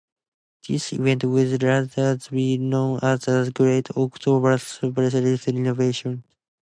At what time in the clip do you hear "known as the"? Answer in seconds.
2.57-3.51